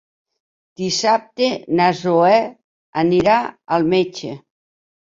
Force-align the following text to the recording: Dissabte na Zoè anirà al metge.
Dissabte 0.81 1.51
na 1.81 1.91
Zoè 2.01 2.33
anirà 3.05 3.39
al 3.79 3.89
metge. 3.97 4.37